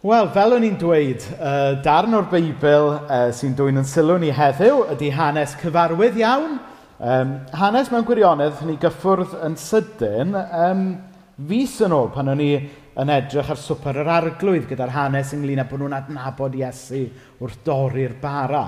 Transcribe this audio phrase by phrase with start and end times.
[0.00, 4.30] Wel, fel o'n i'n dweud, uh, darn o'r Beibl uh, sy'n dwy'n yn sylw ni
[4.32, 6.54] heddiw ydy hanes cyfarwydd iawn.
[6.96, 10.86] Um, hanes mewn gwirionedd ni gyffwrdd yn sydyn um,
[11.50, 12.46] fus yn ôl pan o'n i
[12.96, 17.02] yn edrych ar swper yr arglwydd gyda'r hanes ynglyn â bod nhw'n adnabod Iesu
[17.36, 18.62] wrth dorri'r bara.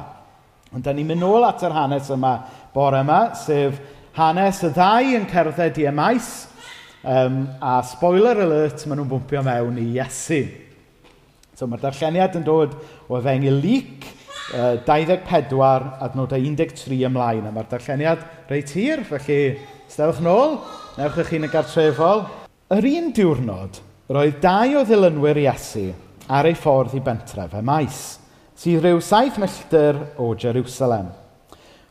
[0.76, 2.34] Ond da ni'n mynd nôl at yr hanes yma
[2.74, 3.78] bore yma, sef
[4.18, 6.28] hanes y ddau yn cerdded i ymais,
[7.08, 10.42] um, a spoiler alert, maen nhw'n bwmpio mewn i Iesu.
[11.62, 12.72] So mae'r darlleniad yn dod
[13.06, 17.44] o efengu lyc uh, 24 adnodau 13 ymlaen.
[17.46, 19.36] A mae'r darlleniad reit hir, felly
[19.86, 20.56] stelwch nôl,
[20.96, 22.24] newch eich un yn gartrefol.
[22.74, 23.78] Yr un diwrnod,
[24.10, 25.84] roedd dau o ddilynwyr Iesu
[26.34, 28.02] ar ei ffordd i bentref y maes,
[28.58, 31.14] sydd rhyw saith milltir o Jerusalem.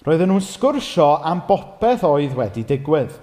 [0.04, 3.16] Roedden nhw'n sgwrsio am bopeth oedd wedi digwydd.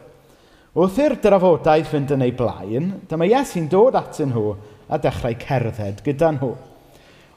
[0.80, 4.56] Wrth i'r drafodaeth fynd yn ei blaen, dyma Iesu'n dod atyn nhw
[4.88, 6.54] a dechrau cerdded gyda nhw.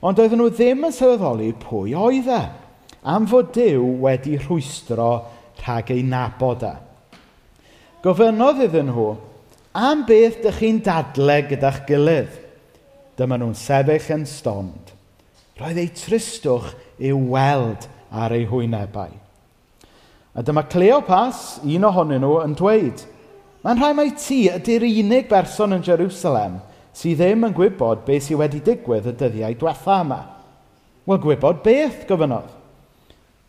[0.01, 2.41] Ond oedden nhw ddim yn sylweddoli pwy oedd e,
[3.13, 5.11] am fod Dyw wedi rhwystro
[5.61, 6.73] rhag ei nabod e.
[8.01, 9.11] Gofynodd iddyn nhw,
[9.77, 12.39] am beth dych chi'n dadle gyda'ch gilydd?
[13.19, 14.95] Dyma nhw'n sefyll yn stond.
[15.59, 19.13] Roedd ei tristwch i'w weld ar ei hwynebau.
[20.31, 23.03] A dyma Cleopas, un ohonyn nhw, yn dweud,
[23.61, 26.57] Mae'n rhaid mai ti ydy'r unig berson yn Jerusalem
[26.97, 30.21] sydd ddim yn gwybod beth sydd wedi digwydd y dyddiau diwetha yma.
[31.07, 32.51] Wel, gwybod beth, gofynodd.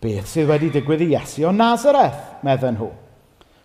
[0.02, 2.90] Beth sydd wedi digwydd i Iesu o Nazareth, medden nhw.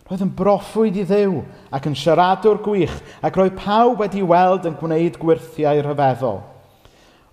[0.08, 1.42] Roedd yn broffwyd i ddew
[1.75, 2.94] ac yn siaradwr gwych
[3.25, 6.39] ac roedd pawb wedi weld yn gwneud gwirthiau rhyfeddol.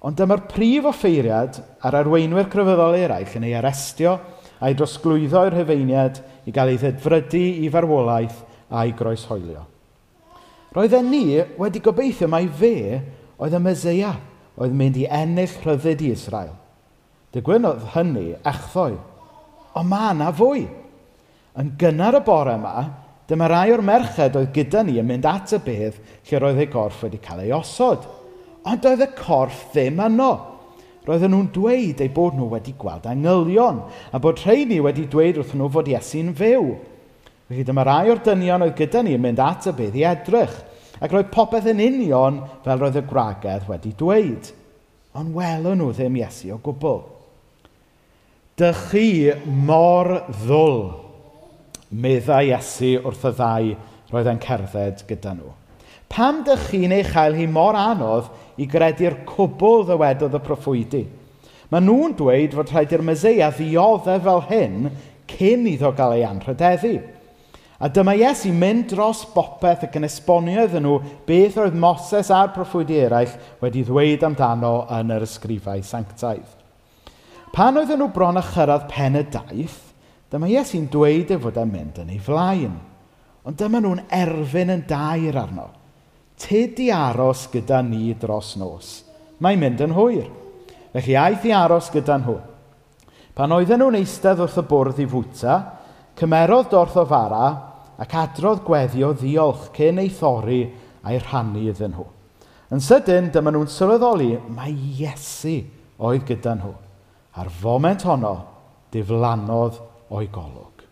[0.05, 4.19] Ond dyma'r prif offeiriad ar arweinwyr crefyddol eraill yn ei arestio
[4.59, 8.43] a'i drosglwyddo i'r hyfeiniad i gael ei ddedfrydu i farwolaeth
[8.75, 9.63] a'i groeshoelio.
[10.75, 13.01] Roedden ni wedi gobeithio mai fe
[13.39, 14.15] oedd y Meseia,
[14.59, 16.55] oedd mynd i ennill rhyddid i Israel.
[17.35, 18.97] Digwynodd hynny echddoi.
[19.75, 20.65] Ond ma na fwy.
[21.59, 22.75] Yn gynnar y bore yma,
[23.31, 26.71] dyma rai o'r merched oedd gyda ni yn mynd at y bedd lle roedd ei
[26.71, 28.03] gorff wedi cael ei osod.
[28.67, 30.33] Ond oedd y corff ddim yno.
[31.05, 35.55] Roedden nhw'n dweud eu bod nhw wedi gweld angylion, a bod rheini wedi dweud wrth
[35.55, 36.71] nhw fod Iesu'n fyw.
[37.49, 40.55] Felly dyma rai o'r dynion oedd gyda ni yn mynd at y bydd i edrych
[41.05, 44.49] ac roedd popeth yn union fel roedd y gwragedd wedi dweud.
[45.15, 47.03] Ond welon nhw ddim Iesu o gwbl.
[48.57, 49.09] Dych chi
[49.45, 50.09] mor
[50.45, 50.81] ddwl,
[51.91, 53.75] meddai Iesu wrth y ddau
[54.15, 55.53] roedd e'n cerdded gyda nhw.
[56.09, 58.31] Pam dych chi'n ei chael hi mor anodd
[58.63, 61.03] i gredu'r cwbl ddywedodd y proffwydi?
[61.69, 64.89] Mae nhw'n dweud fod rhaid i'r myseia ddioddau fel hyn
[65.29, 66.95] cyn iddo gael ei anrhydeddu.
[67.83, 72.53] A dyma Iesu mynd dros bopeth ac yn esbonio iddyn nhw beth oedd Moses a'r
[72.55, 76.47] proffwydi eraill wedi ddweud amdano yn yr ysgrifau sanctaidd.
[77.55, 79.81] Pan oedden nhw bron a chyrraedd pen y daith,
[80.31, 82.79] dyma Iesu'n dweud ei fod yn mynd yn ei flaen.
[83.45, 85.69] Ond dyma nhw'n erfyn yn dair arno.
[86.41, 88.97] Tyd i aros gyda ni dros nos.
[89.43, 90.31] Mae'n mynd yn hwyr.
[90.95, 92.39] Felly aeth i aros gyda nhw.
[93.35, 95.55] Pan oedden nhw'n eistedd wrth y bwrdd i fwyta,
[96.15, 97.47] Cymerodd dorthofara
[97.99, 100.61] ac adrodd gweddio ddiolch cyn ei thorri
[101.03, 102.07] a'i rhannu iddyn nhw.
[102.75, 105.57] Yn sydyn, dyma nhw'n sylweddoli mae Iesu
[105.99, 106.73] oedd gyda nhw.
[107.39, 108.35] A'r foment honno,
[108.95, 109.81] diflannodd
[110.15, 110.87] o'i golwg.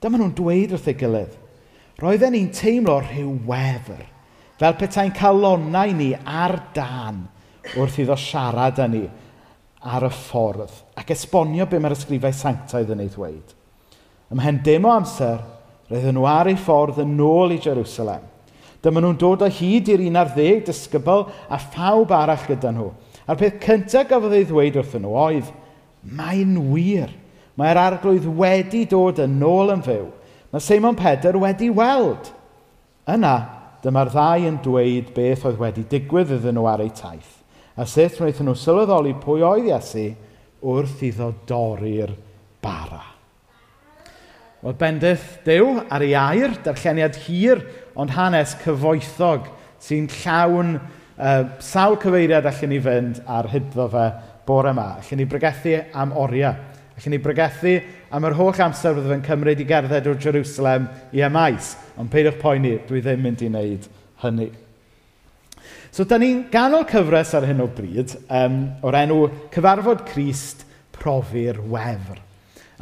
[0.00, 1.38] Dyma nhw'n dweud wrth ei gilydd.
[2.00, 4.00] Roedden ni'n teimlo rhyw wefr,
[4.58, 7.26] fel petai'n calonnau ni ar dan
[7.76, 9.04] wrth iddo siarad â ni
[9.92, 13.58] ar y ffordd ac esbonio be mae'r ysgrifau sanctaidd yn ei ddweud.
[14.32, 15.40] Ymhen dim o amser,
[15.90, 18.24] roedden nhw ar ei ffordd yn ôl i Jerusalem.
[18.82, 22.88] Dyma nhw'n dod o hyd i'r 11 disgybl a phawb arall gyda nhw.
[23.28, 25.52] A'r peth cyntaf gafodd ei ddweud wrthyn nhw oedd,
[26.02, 27.12] mae'n wir.
[27.60, 30.08] Mae'r arglwydd wedi dod yn ôl yn fyw.
[30.52, 32.32] Mae Simon Pedr wedi weld.
[33.12, 33.36] Yna,
[33.84, 37.38] dyma'r ddau yn dweud beth oedd wedi digwydd iddyn nhw ar eu taith.
[37.76, 40.10] A sut wnaethon nhw sylweddoli pwy oedd Iesu
[40.72, 42.16] wrth iddo dorri'r
[42.64, 43.11] bara.
[44.62, 47.64] Wel, bendith Duw ar ei air, darlleniad hir,
[47.98, 49.48] ond hanes cyfoethog
[49.82, 54.04] sy'n llawn uh, sawl cyfeiriad allan ni fynd ar hyddo fe
[54.46, 54.86] bore yma.
[55.00, 56.54] Allan ni bregethu am oriau.
[56.94, 57.74] Allan ni bregethu
[58.14, 61.74] am yr holl amser fydd fe'n cymryd i gerdded o'r Jerusalem i Emais.
[61.98, 63.88] Ond peidiwch poeni, dwi ddim mynd i wneud
[64.22, 64.50] hynny.
[65.90, 70.62] So, da ni'n ganol cyfres ar hyn o bryd um, o'r enw Cyfarfod Crist
[70.94, 72.22] Profi'r Wefr.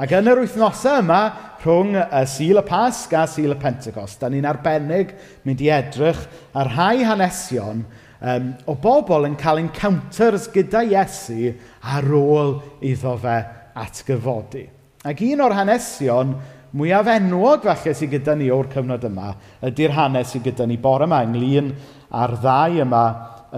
[0.00, 1.24] Ac yn yr wythnosau yma,
[1.60, 5.12] rhwng y Sil y Pasg a Sil y Pentecost, da ni'n arbennig
[5.44, 6.22] mynd i edrych
[6.56, 7.82] ar rhai hanesion
[8.20, 11.52] um, o bobl yn cael encounters gyda Iesu
[11.82, 13.36] ar ôl iddo fe
[13.80, 14.64] atgyfodi.
[15.04, 16.34] Ac un o'r hanesion
[16.76, 19.32] mwyaf enwog falle sydd gyda ni o'r cyfnod yma
[19.66, 21.72] ydy'r hanes sydd gyda ni bore yma ynglyn
[22.10, 23.06] â'r ddau yma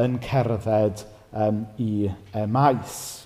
[0.03, 2.09] yn cerdded um, i
[2.49, 3.22] maes.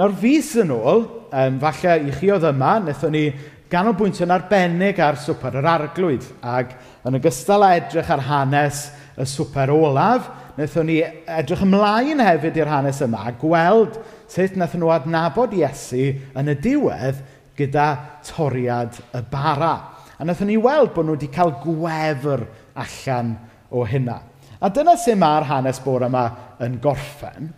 [0.00, 3.26] Nawr, fus yn ôl, um, falle i chi oedd yma, wnaethon ni
[3.68, 6.24] ganolbwyntio'n arbennig ar swper yr arglwydd.
[6.40, 6.72] Ac
[7.04, 8.86] yn ogystal â edrych ar hanes
[9.20, 14.86] y swper olaf, wnaethon ni edrych ymlaen hefyd i'r hanes yma a gweld sut wnaethon
[14.86, 17.20] nhw adnabod Iesu yn y diwedd
[17.60, 17.92] gyda
[18.32, 19.76] toriad y bara.
[20.16, 23.36] A wnaethon ni weld bod nhw wedi cael gwefr allan
[23.68, 24.16] o hynna.
[24.64, 26.30] A dyna sy'n mae'r hanes bore yma
[26.64, 27.52] yn gorffen.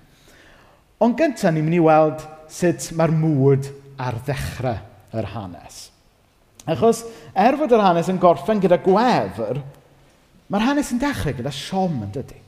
[1.02, 2.22] Ond gyntaf, ni'n mynd i weld
[2.52, 3.68] sut mae'r mwyd
[4.02, 4.78] ar ddechrau
[5.18, 5.88] yr hanes.
[6.70, 7.02] Achos,
[7.34, 9.58] er fod yr hanes yn gorffen gyda gwefr,
[10.52, 12.38] mae'r hanes yn dechrau gyda siom yn dydy.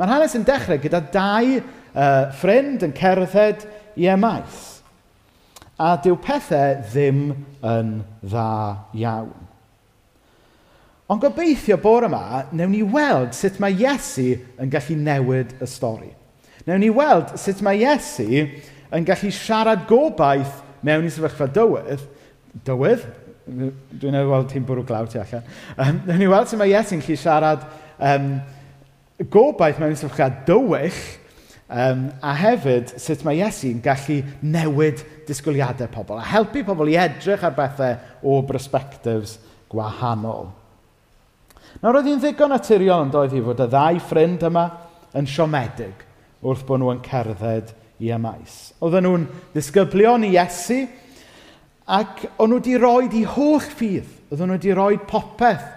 [0.00, 3.66] Mae'r hanes yn dechrau gyda dau uh, ffrind yn cerdded
[4.00, 4.64] i emaith.
[5.78, 7.22] A dyw pethau ddim
[7.62, 7.94] yn
[8.24, 8.48] dda
[8.98, 9.48] iawn.
[11.12, 16.10] Ond gobeithio bore yma, newn ni weld sut mae Iesu yn gallu newid y stori.
[16.66, 18.28] Newn ni weld sut mae Iesu
[18.94, 22.04] yn gallu siarad gobaith mewn i sefyllfa dywydd,
[22.66, 23.06] dywydd?
[23.98, 25.48] Dwi'n ei weld hi'n bwrw glaw ti allan.
[25.74, 27.64] Um, newn ni weld sut mae Iesu'n gallu siarad
[27.98, 28.28] um,
[29.32, 31.00] gobaith mewn i sefyllfa dywych,
[31.66, 37.42] um, a hefyd sut mae Iesu'n gallu newid disgwyliadau pobl, a helpu pobl i edrych
[37.42, 39.40] ar bethau o brysbectifs
[39.72, 40.52] gwahanol.
[41.82, 44.66] Nawr roedd hi'n ddigon naturiol yn doedd hi fod y ddau ffrind yma
[45.18, 46.06] yn siomedig–
[46.42, 47.70] wrth bod nhw'n cerdded
[48.02, 48.72] i ymais.
[48.82, 50.80] Oedden nhw'n ddisgyblion i Iesu
[51.86, 54.08] ac o'n nhw wedi rhoi i holl ffydd.
[54.30, 55.68] Oedden nhw wedi rhoi popeth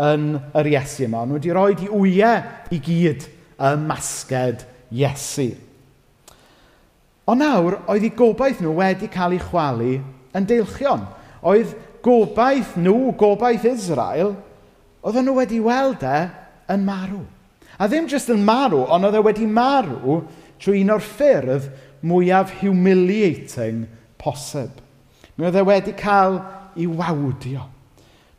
[0.00, 1.22] yn yr Iesu yma.
[1.22, 5.50] O'n nhw wedi rhoi i wyau i gyd y masged Iesu.
[7.28, 9.94] Ond nawr, oedd eu gobaith nhw wedi cael ei chwalu
[10.36, 11.06] yn deilchion.
[11.44, 11.72] Oedd
[12.04, 14.34] gobaith nhw, gobaith Israel,
[15.04, 16.18] oedden nhw wedi weld e
[16.72, 17.22] yn marw.
[17.78, 20.20] A ddim jyst yn marw, ond oedd e wedi marw
[20.62, 21.68] trwy un o'r ffyrdd
[22.06, 23.86] mwyaf humiliating
[24.20, 24.78] posib.
[25.34, 26.38] Mi oedd e wedi cael
[26.76, 27.66] ei wawdio.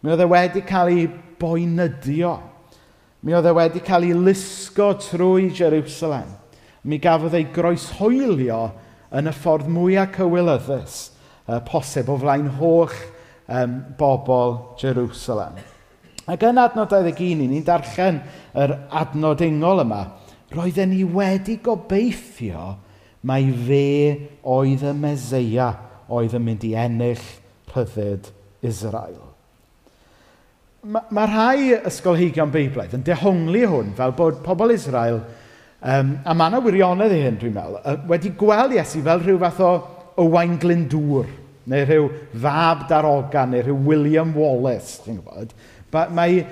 [0.01, 1.07] Mi oedd e wedi cael ei
[1.41, 2.37] boenydio.
[3.25, 6.31] Mi oedd e wedi cael ei lusgo trwy Jerusalem.
[6.85, 8.61] Mi gafodd ei groeshoelio
[9.15, 10.97] yn y ffordd mwyaf cywilyddus
[11.49, 12.93] uh, posib o flaen holl
[13.49, 15.57] um, bobl Jerusalem.
[16.25, 18.21] Ac yn adnod 21, ni'n darllen
[18.57, 20.01] yr adnod ungol yma.
[20.55, 22.71] Roedden ni wedi gobeithio
[23.25, 23.85] mai fe
[24.41, 25.69] oedd y Meseia
[26.09, 27.23] oedd yn mynd i ennill
[27.73, 28.29] rhyddid
[28.65, 29.21] Israel.
[30.85, 35.23] Mae ma rhai ysgolheigion Beiblaidd yn dehongli hwn fel bod pobl Israel,
[35.81, 39.63] um, a mae yna wirionedd i hyn dwi'n meddwl, wedi gweld Iesu fel rhyw fath
[39.65, 39.71] o
[40.21, 41.31] Owain Glyndŵr,
[41.73, 42.11] neu rhyw
[42.43, 45.57] fab darogan, neu rhyw William Wallace, ti'n gwybod,
[45.95, 46.45] Ba- mae...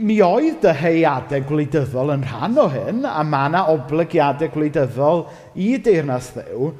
[0.00, 5.24] Mi oedd dyheadau gwleidyddol yn rhan o hyn, a mae yna oblygiadau gwleidyddol
[5.60, 6.70] i deyrnas ddew,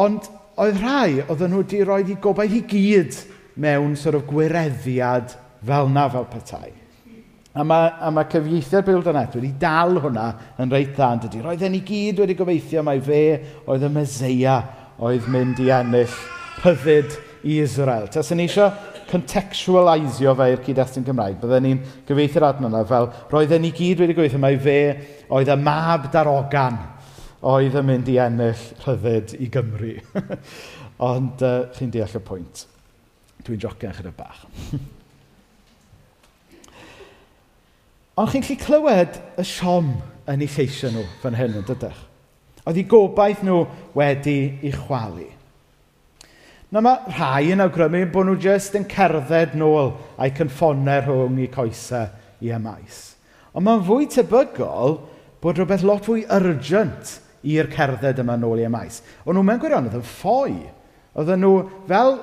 [0.00, 0.30] ond
[0.60, 3.18] oedd rhai oedden nhw wedi rhoi i gobaith i gyd
[3.60, 6.72] mewn sort of gwireddiad fel 'na fel petai.
[7.54, 10.26] A mae, a ma' cyfieithiad Bil Danet wedi dal hwnna
[10.58, 11.42] yn reit dda, yn dydi.
[11.44, 13.20] Roedden ni gyd wedi gobeithio mai fe
[13.66, 14.56] oedd y Meseia
[14.98, 16.16] oedd mynd i ennill
[16.64, 17.14] rhyddid
[17.46, 18.08] i Israel.
[18.10, 18.72] Ta sy'n eisiau
[19.10, 21.38] contextualisio fe i'r cyd-destun Cymraeg.
[21.42, 24.78] Byddwn ni'n gyfeithio'r adnod yna fel, roedden ni gyd wedi gweithio mai fe
[25.32, 26.78] oedd y mab darogan
[27.44, 29.94] oedd yn mynd i ennill rhyddid i Gymru.
[31.10, 32.64] Ond uh, chi'n deall y pwynt.
[33.44, 34.44] Dwi'n jocen chyda bach.
[38.20, 39.88] Ond chi'n lli clywed y siom
[40.30, 42.00] yn eu lleisio nhw fan hyn yn dydych.
[42.64, 43.64] Oedd eu gobaith nhw
[43.98, 45.28] wedi ei chwalu.
[46.74, 51.50] Na mae rhai yn awgrymu bod nhw jyst yn cerdded nôl a'i cynffonau rhwng eu
[51.52, 52.08] coesau
[52.42, 52.96] i ymais.
[53.54, 54.96] Ond mae'n fwy tebygol
[55.38, 57.12] bod rhywbeth lot fwy urgent
[57.46, 59.04] i'r cerdded yma nôl i ymais.
[59.22, 60.56] O'n nhw mewn gwirionedd yn ffoi.
[61.14, 62.16] Oedden nhw, fel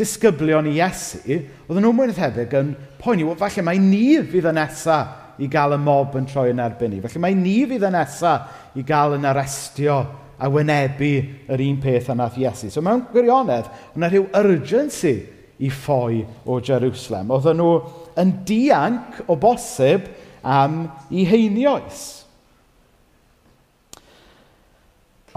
[0.00, 2.72] disgyblion i Iesu, oedden nhw mwyn thebyg yn
[3.02, 6.64] poeni, wel, falle mae ni fydd y nesaf i gael y mob yn troi yn
[6.64, 7.04] erbyn ni.
[7.04, 10.00] Felly mae ni fydd y nesaf i gael yn arestio
[10.42, 11.12] a wynebu
[11.52, 12.70] yr un peth a nath Iesu.
[12.72, 15.14] So mewn gwirionedd, yna rhyw urgency
[15.62, 17.30] i ffoi o Jerusalem.
[17.30, 17.76] Oedden nhw
[18.18, 20.08] yn dianc o bosib
[20.42, 22.02] am i heinioes.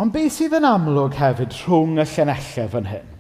[0.02, 3.14] Ond beth sydd yn amlwg hefyd rhwng y llenellau fan hyn?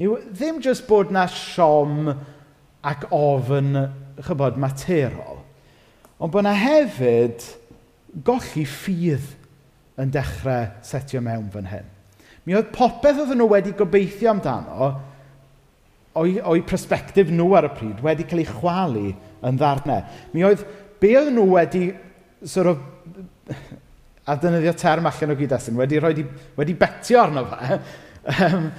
[0.00, 2.12] Yw ddim jyst bod na siom
[2.86, 3.74] ac ofn,
[4.20, 5.40] chybod, materol,
[6.20, 7.42] ond bod na hefyd
[8.24, 9.39] golli ffydd
[10.00, 11.88] yn dechrau setio mewn fan hyn.
[12.46, 14.90] Mi oedd popeth oedd nhw wedi gobeithio amdano
[16.18, 19.04] o'i, o'i prosbectif nhw ar y pryd wedi cael ei chwalu
[19.46, 20.02] yn ddarnau.
[20.32, 20.64] Mi oedd
[21.00, 21.84] be oedd nhw wedi
[22.46, 22.82] sort of,
[24.26, 26.24] a dynyddio term allan o gyd-destun, wedi, wedi,
[26.56, 27.80] wedi betio arno fe.
[28.46, 28.70] um,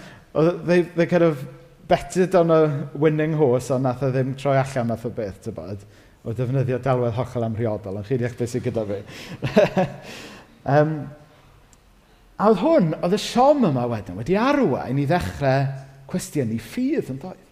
[0.66, 1.42] they, they kind of
[1.88, 5.54] betted on a winning horse, ond nath o ddim troi allan nath o beth, ty
[5.56, 5.82] bod,
[6.24, 9.02] o defnyddio delwedd hollol amhriodol, ond chi'n eich beth sy'n gyda fi.
[10.66, 10.96] Um,
[12.38, 15.66] a oedd hwn, oedd y siom yma wedyn wedi arwain i ddechrau
[16.12, 17.48] cwestiynu ffydd, yn doedd?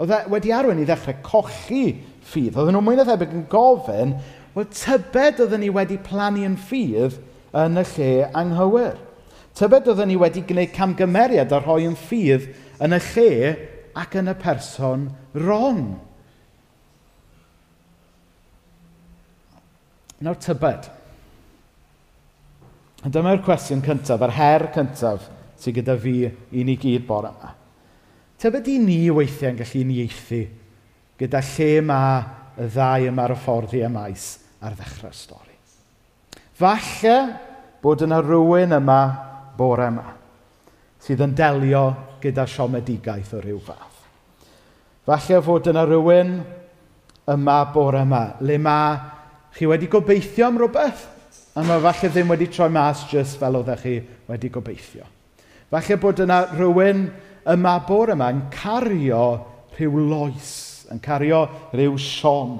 [0.00, 1.84] Oedd e wedi arwain i ddechrau cochi
[2.30, 2.56] ffydd.
[2.56, 4.14] Oedden nhw'n mwy na thebyg yn gofyn,
[4.54, 7.18] wel, tybed oedden ni wedi plannu yn ffydd
[7.60, 9.00] yn y lle anghywir.
[9.58, 12.48] Tybed oedden ni wedi gwneud camgymeriad a rhoi yn ffydd
[12.80, 13.34] yn y lle
[13.98, 15.84] ac yn y person wrong.
[20.20, 20.88] Nawr tybed.
[23.00, 25.24] Dyma'r cwestiwn cyntaf, yr her cyntaf
[25.60, 27.52] sydd gyda fi i ni gyd bore yma.
[28.40, 30.40] Tybed i ni weithiau'n gallu unieithu
[31.20, 32.18] gyda lle mae
[32.60, 34.26] y ddau yma'r hyfforddi y maes
[34.60, 35.56] ar ddechrau'r stori.
[36.60, 37.16] Falle
[37.80, 39.00] bod yna rhywun yma
[39.56, 40.04] bore yma
[41.00, 41.84] sydd yn delio
[42.20, 44.02] gyda siomedigaeth o ryw fath.
[45.08, 46.34] Falle fod yna rhywun
[47.32, 49.00] yma bore yma le mae
[49.56, 51.06] chi wedi gobeithio am rhywbeth
[51.60, 53.98] a mae falle ddim wedi troi mas jyst fel oeddech chi
[54.30, 55.04] wedi gobeithio.
[55.68, 57.02] Falle bod yna rhywun
[57.44, 59.24] y mabor yma yn cario
[59.74, 60.54] rhyw loes,
[60.88, 61.42] yn cario
[61.74, 62.54] rhyw siom.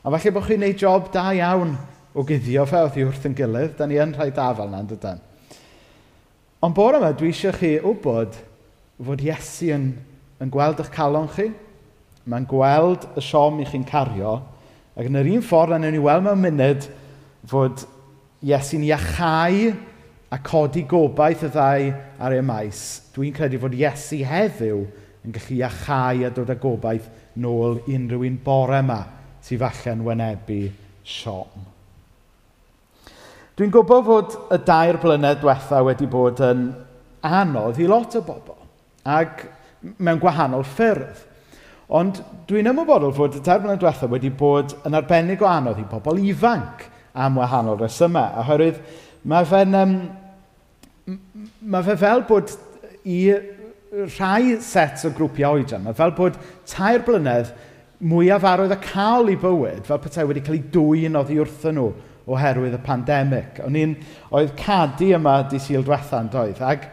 [0.00, 1.76] A falle bod chi'n gwneud job da iawn
[2.14, 3.76] o guddio fe oedd i wrth yn gilydd.
[3.76, 5.20] Da ni yn rhai da fel yna, dydyn.
[6.64, 8.40] Ond bore yma, dwi eisiau chi wybod
[9.02, 9.88] fod Iesu yn,
[10.40, 11.50] yn gweld eich calon chi.
[12.24, 14.38] Mae'n gweld y siom i chi'n cario.
[14.96, 16.88] Ac yn yr un ffordd, anewn ni weld mewn munud
[17.50, 17.84] fod
[18.42, 19.68] Iesu'n iachau
[20.32, 22.80] a codi gobaith y ddau ar ei maes,
[23.14, 24.80] dwi'n credu fod Iesu heddiw
[25.22, 27.06] yn gallu iachau a dod â gobaith
[27.38, 28.98] nôl unrhyw un bore yma
[29.46, 30.58] sydd falle'n wynebu
[31.06, 31.68] siom.
[33.54, 36.70] Dwi'n gwybod fod y dair blynedd diwetha wedi bod yn
[37.22, 38.56] anodd i lot o bobl,
[39.06, 39.44] ac
[40.02, 41.28] mewn gwahanol ffyrdd.
[41.94, 42.18] Ond
[42.48, 46.18] dwi'n ymwybodol fod y dair blynedd diwetha wedi bod yn arbennig o anodd i bobl
[46.26, 48.42] ifanc– am wahanol resymau.
[48.44, 48.82] Oherwydd
[49.28, 49.78] mae fe'n...
[49.78, 49.96] Um,
[51.62, 52.52] mae fe fel bod
[53.08, 53.18] i
[53.92, 56.38] rhai set o grwpiau oedran, mae fel bod
[56.70, 57.50] tair blynedd
[58.02, 61.90] mwyaf arwydd y cael i bywyd, fel petai wedi cael ei dwy'n oddi wrthyn nhw
[62.32, 63.60] oherwydd y pandemig.
[63.66, 63.96] O'n i'n,
[64.34, 66.88] oedd cadu yma di syl yn doedd, ac,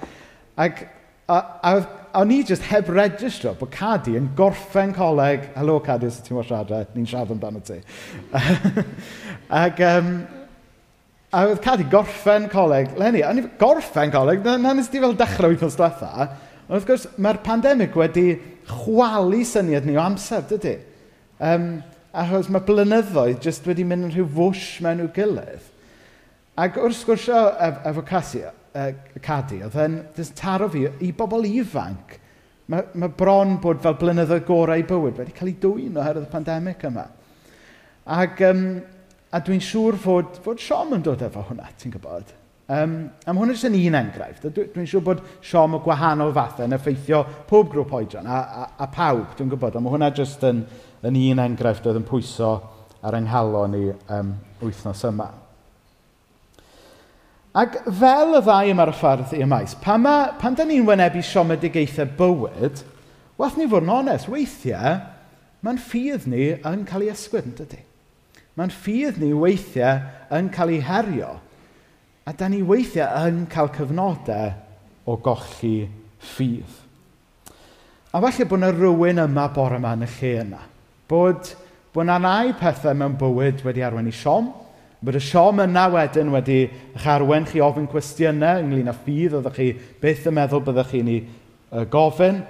[0.58, 0.84] ac
[1.30, 5.50] a, a oedd a o'n i jyst heb registro bod Cadi yn gorffen coleg.
[5.56, 7.78] Helo, Cadi, os ti'n mwyn siarad, ni'n siarad amdano ti.
[9.62, 10.12] Ac, um,
[11.30, 12.96] a oedd Cadi gorffen coleg.
[13.00, 16.30] Lenny, o'n i gorffen coleg, na, na nes ti fel dechrau wythnos diwetha.
[16.70, 18.28] Ond wrth gwrs, mae'r pandemig wedi
[18.70, 20.78] chwalu syniad ni o amser, dydy.
[21.42, 21.72] Um,
[22.14, 25.66] achos mae blynyddoedd jyst wedi mynd yn rhyw fwsh mewn i'w gilydd.
[26.60, 27.30] Ac wrth gwrs,
[27.90, 32.18] efo Casia, uh, cadu, oedd e'n taro fi i bobl ifanc.
[32.70, 36.34] Mae, mae bron bod fel blynyddoedd gorau i bywyd wedi cael ei dwyn oherwydd y
[36.34, 37.08] pandemig yma.
[38.10, 38.62] Ac, um,
[39.34, 42.36] a dwi'n siŵr fod, fod Siom yn dod efo hwnna, ti'n gwybod?
[42.70, 42.96] Um,
[43.26, 44.46] am hwnna jyst yn un enghraifft.
[44.54, 48.68] Dwi'n dwi siŵr bod Siom y gwahanol fathau yn effeithio pob grŵp oedran a, a,
[48.86, 49.80] a pawb, dwi'n gwybod.
[49.80, 50.62] Am hwnna jyst yn,
[51.06, 52.54] yn un enghraifft oedd yn pwyso
[53.02, 53.30] ar yng
[53.74, 55.32] ni um, wythnos yma.
[57.58, 62.84] Ac fel y ddau ymarffarddi ym maes, pan, ma, pan da ni'n wynebu siomedigaethau bywyd,
[63.42, 65.00] wath ni fod yn onest, weithiau,
[65.66, 67.82] mae'n ffydd ni yn cael ei ysgwyd, yn dydy.
[68.60, 70.04] Mae'n ffydd ni weithiau
[70.38, 71.32] yn cael ei herio.
[72.30, 74.54] A da ni weithiau yn cael cyfnodau
[75.10, 75.90] o golli
[76.36, 76.78] ffydd.
[78.14, 80.62] A falle bod yna rhywun yma bore yma yn y lle yna.
[81.10, 81.50] Bod,
[81.96, 84.54] bod yna rai pethau mewn bywyd wedi arwain i siom,
[85.00, 89.56] Bod y siom yna wedyn wedi eich arwen chi ofyn cwestiynau ynglyn â ffydd oeddech
[89.56, 89.70] chi
[90.02, 92.42] byth yn meddwl byddech chi'n ei yy gofyn,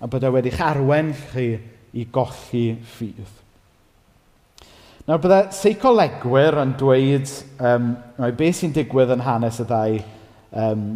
[0.00, 1.46] a bod e eich arwen chi
[1.94, 3.40] i golli ffydd.
[5.04, 9.98] Nawr, bydde seicolegwyr yn dweud um, mai beth sy'n digwydd yn hanes y ddau
[10.56, 10.86] um,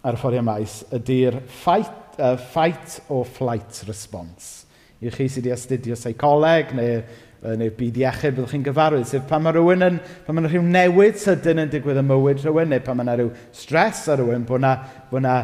[0.00, 4.64] ar y ffordd maes ydy'r fight, uh, fight or flight response.
[5.04, 7.02] I chi sydd wedi astudio seicoleg neu
[7.44, 11.18] neu byd iechyd byddwch chi'n gyfarwydd, sef pan mae rhywun yn, pan mae rhyw newid
[11.20, 14.72] sydyn yn digwydd y mywyd rhywun, neu pan mae rhyw stres ar rhywun, bod yna,
[15.10, 15.34] bod yna,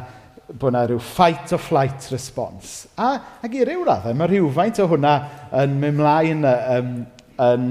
[0.55, 2.89] bod yna rhyw fight or flight response.
[2.97, 3.13] A,
[3.45, 5.15] ac i ryw raddau, mae rhywfaint o hwnna
[5.61, 6.95] yn mynd mlaen yn,
[7.51, 7.69] yn,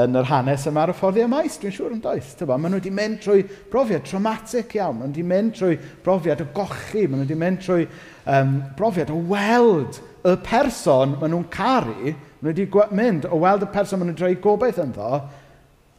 [0.00, 2.32] yn yr hanes yma ar y fforddi ymais, dwi'n siŵr yn does.
[2.40, 5.76] Tyba, maen nhw wedi mynd trwy brofiad traumatic iawn, maen nhw wedi mynd trwy
[6.06, 7.84] brofiad o gochi, maen nhw wedi mynd trwy
[8.24, 13.66] um, brofiad o weld y person maen nhw'n caru, Maen nhw wedi mynd o weld
[13.66, 15.10] y person maen nhw'n rhoi gobaith ynddo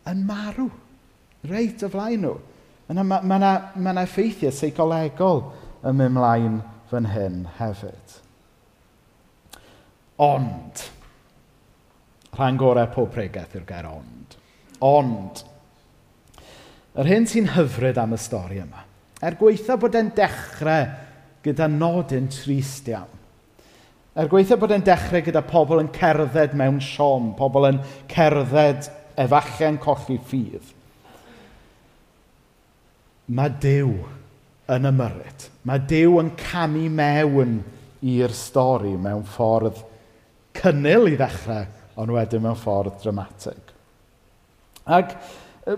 [0.09, 0.69] yn marw.
[1.49, 2.37] Reit o flaen nhw.
[2.91, 5.45] Yna mae yna ma, ma, ma effeithiau seicolegol
[5.87, 6.57] yn mynd mlaen
[6.89, 8.17] fan hyn hefyd.
[10.21, 10.83] Ond,
[12.35, 14.35] rhan gorau pob pregaeth yw'r gair ond.
[14.85, 15.41] Ond,
[16.99, 18.83] yr hyn sy'n hyfryd am y stori yma,
[19.21, 20.89] er gweitha bod e'n dechrau
[21.45, 23.20] gyda nodyn trist iawn,
[24.11, 27.77] Er gweithio bod e'n dechrau gyda pobl yn cerdded mewn siom, pobl yn
[28.11, 28.89] cerdded
[29.21, 30.73] efalle'n colli ffydd.
[33.31, 33.93] Mae Dyw
[34.75, 35.47] yn ymyrryd.
[35.67, 37.61] Mae Dyw yn camu mewn
[38.01, 39.79] i'r stori mewn ffordd
[40.59, 41.69] cynnil i ddechrau,
[42.01, 43.71] ond wedyn mewn ffordd dramatig.
[44.91, 45.15] Ac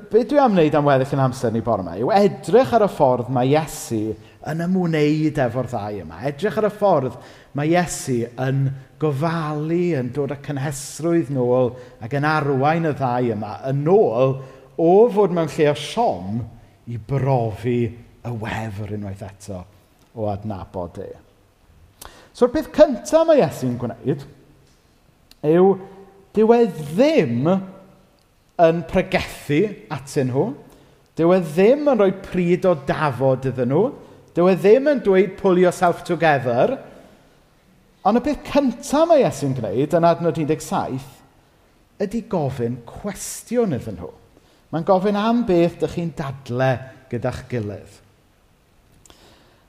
[0.10, 2.90] beth dwi am wneud am weddill yn amser ni bore yma yw edrych ar y
[2.90, 4.14] ffordd mae Iesu
[4.52, 6.22] yn ymwneud efo'r ddau yma.
[6.28, 7.18] Edrych ar y ffordd
[7.58, 8.66] mae Iesu yn
[9.02, 11.74] gofalu, yn dod â cynhesrwydd nôl
[12.04, 14.40] ac yn arwain y ddau yma yn ôl
[14.80, 16.42] o fod mewn lle o siom
[16.92, 19.64] i brofi y wefr er unwaith eto
[20.14, 21.10] o adnabod e.
[22.34, 24.26] So'r peth cyntaf mae Iesu'n gwneud
[25.44, 25.74] yw
[26.34, 27.50] dyw e ddim
[28.64, 29.60] yn pregethu
[29.94, 30.46] atyn nhw.
[31.18, 33.84] Dyw e ddim yn rhoi pryd o dafod iddyn nhw.
[34.34, 36.78] Dyw e ddim yn dweud pull yourself together,
[38.04, 41.04] ond y peth cyntaf mae Iesu'n gwneud yn adnod 17
[42.04, 44.10] ydy gofyn cwestiwn iddyn nhw.
[44.74, 46.72] Mae'n gofyn am beth ydych chi'n dadle
[47.12, 48.00] gyda'ch gilydd.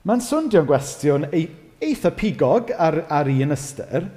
[0.08, 4.08] Mae'n swndio'n gwestiwn eitha pigog ar, ar un ystyr,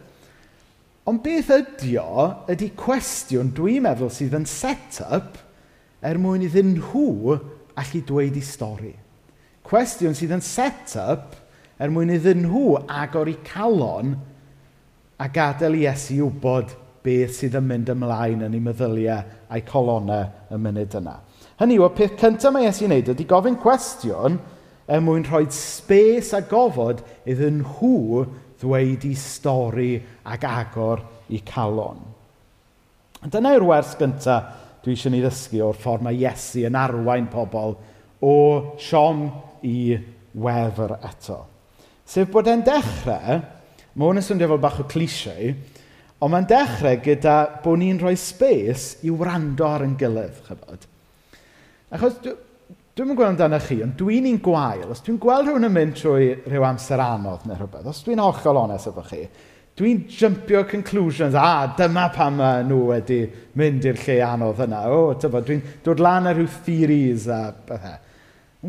[1.07, 5.35] ond beth ydy o ydy cwestiwn dwi'n meddwl sydd yn set-up
[6.07, 7.35] er mwyn iddyn nhw
[7.77, 8.93] allu dweud i stori.
[9.67, 11.35] Cwestiwn sydd yn set-up
[11.77, 14.15] er mwyn iddyn nhw agor i calon
[15.19, 16.71] a gadael i Iesu wybod
[17.03, 21.17] beth sydd yn mynd ymlaen yn ei meddyliau a'i colonnau y munud yna.
[21.59, 24.37] Hynny yw, y peth cyntaf mae Iesu'n neud ydy gofyn cwestiwn
[24.87, 28.23] er mwyn rhoi spes a gofod iddyn nhw
[28.61, 29.91] ddweud i stori
[30.31, 31.99] ac agor i calon.
[33.27, 37.75] Dyna yw'r wers gyntaf dwi eisiau ni ddysgu o'r ffordd mae Iesu yn arwain pobl
[38.21, 38.37] o
[38.81, 39.27] siom
[39.67, 39.97] i
[40.37, 41.37] wefr eto.
[42.07, 43.41] Sef bod e'n dechrau,
[43.97, 45.51] mae hwn yn swnio fel bach o clisiau,
[46.21, 50.87] ond mae'n dechrau gyda bod ni'n rhoi spes i wrando ar yn gilydd, chybod.
[51.93, 52.33] Achos dwi,
[53.03, 54.87] yn gweld amdano chi, ond dwi'n un gwael.
[54.93, 58.63] Os dwi'n gweld rhywun yn mynd trwy rhyw amser anodd neu rhywbeth, os dwi'n hollol
[58.63, 59.21] onest efo chi,
[59.77, 63.21] dwi'n jumpio conclusions, a dyma pam maen nhw wedi
[63.59, 64.83] mynd i'r lle anodd yna.
[64.89, 67.99] O, oh, dwi'n dod lan ar rhyw theories a bethau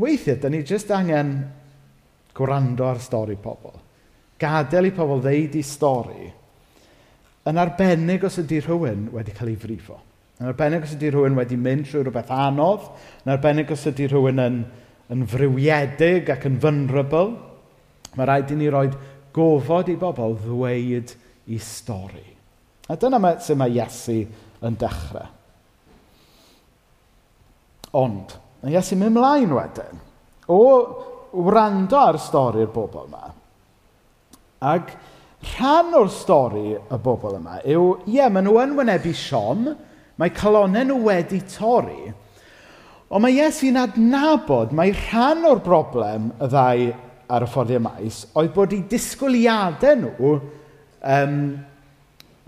[0.01, 1.37] weithiau, da ni jyst angen
[2.37, 3.75] gwrando ar stori pobl.
[4.39, 6.29] Gadael i pobl ddeud i stori
[7.49, 9.97] yn arbennig os ydy rhywun wedi cael ei frifo.
[10.39, 12.91] Yn arbennig os ydy rhywun wedi mynd trwy rhywbeth anodd,
[13.25, 14.59] yn arbennig os ydy rhywun yn,
[15.15, 17.33] yn frywiedig ac yn vulnerable,
[18.17, 18.99] mae rhaid i ni roed
[19.35, 21.15] gofod i bobl ddweud
[21.49, 22.27] i stori.
[22.89, 24.21] A dyna mae, sut mae Iesu
[24.65, 25.35] yn dechrau.
[27.97, 30.01] Ond, Mae Iesu mynd mlaen wedyn
[30.51, 30.61] o
[31.47, 33.29] wrando ar stori'r bobl yma.
[34.67, 34.95] Ac
[35.55, 39.69] rhan o'r stori y bobl yma yw, ie, maen nhw yn wynebu siom,
[40.19, 42.11] mae calonau nhw wedi torri,
[43.09, 46.89] ond mae Iesu'n adnabod mae rhan o'r broblem y ddau
[47.29, 51.39] ar y ffordd y maes oedd bod eu disgwyliadau nhw um,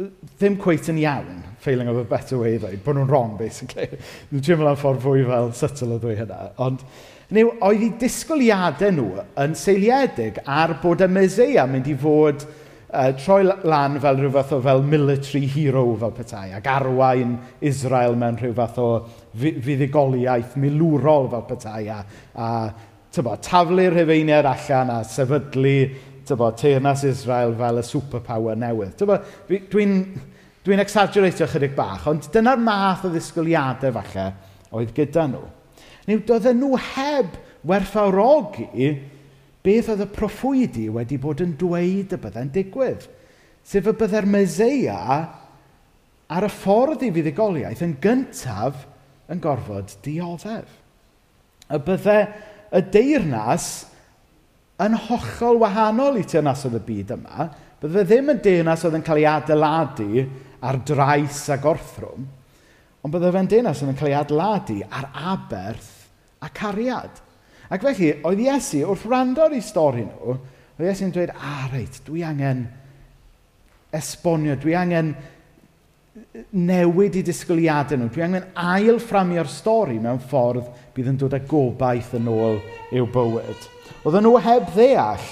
[0.01, 3.89] ddim cweith yn iawn, failing of a better way i ddweud, bod nhw'n wrong, basically.
[4.31, 6.41] Dwi'n teimlo am ffordd fwy fel sytl o ddwy hynna.
[6.65, 6.85] Ond,
[7.37, 12.47] neu, oedd eu disgwyliadau nhw yn seiliedig ar bod y Mesoea mynd i fod
[12.91, 17.37] uh, troi lan fel rhyw fath o fel military hero fel petai, ac arwain
[17.73, 18.91] Israel mewn rhyw fath o
[19.41, 22.01] fuddugoliaeth milwrol fel petai, a,
[22.35, 22.49] a
[23.15, 25.77] tybo, taflu'r rhyfeiniaid allan a sefydlu
[26.31, 28.97] tybo, teirnas Israel fel y superpower newydd.
[28.99, 29.95] Tybo, dwi'n dwi
[30.65, 34.27] dwi, exaggeratio chydig bach, ond dyna'r math o ddisgwyliadau falle
[34.77, 35.47] oedd gyda nhw.
[36.09, 37.35] Neu doedden nhw heb
[37.69, 38.93] werthawrogi
[39.65, 43.05] beth oedd y proffwydi wedi bod yn dweud y byddai'n digwydd.
[43.67, 45.01] Sef y byddai'r Meseia
[46.31, 48.87] ar y ffordd i fuddigoliaeth yn gyntaf
[49.31, 50.71] yn gorfod dioddef.
[51.71, 52.21] Y byddai
[52.75, 53.69] y deyrnas
[54.81, 57.49] yn hollol wahanol i teyrnasod y byd yma,
[57.81, 60.27] bydde ddim yn deyrnas oedd yn cael ei adeiladu
[60.67, 62.29] ar draes a gorthrwm,
[63.01, 65.91] ond bydde fe'n deyrnas oedd yn cael ei adeiladu ar aberth
[66.45, 67.21] a cariad.
[67.71, 70.37] Ac felly, oedd Iesu, wrth wrando ar ei stori nhw,
[70.77, 72.65] oedd Iesu'n dweud, a reit, dwi angen
[73.95, 75.13] esbonio, dwi angen
[76.57, 78.09] newid i disgwyliadau nhw.
[78.13, 82.59] Dwi angen ail fframio'r stori mewn ffordd bydd yn dod â gobaith yn ôl
[82.91, 83.69] i'w bywyd.
[84.01, 85.25] Oedden nhw heb ddeall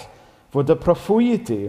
[0.53, 1.63] fod y proffwydi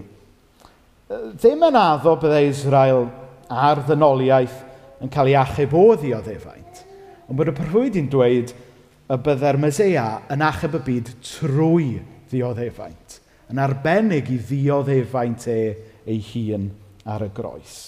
[1.10, 3.06] ddim yn addo byddai Israel
[3.48, 4.58] a'r ddynoliaeth
[5.00, 6.82] yn cael ei achub o ddioddefaint.
[7.30, 10.04] Ond bod y proffwydi'n dweud y byddai'r Mesea
[10.36, 11.88] yn achub y byd trwy
[12.34, 13.16] ddioddefaint.
[13.50, 15.58] Yn arbennig i ddioddefaint e
[16.04, 16.68] ei hun
[17.08, 17.80] ar y groes.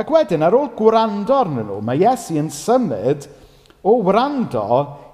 [0.00, 3.28] Ac wedyn, ar ôl gwrando arnyn nhw, mae Iesu yn symud
[3.84, 4.64] o wrando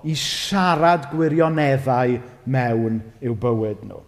[0.06, 2.16] i siarad gwirioneddau
[2.50, 4.00] mewn i'w bywyd nhw.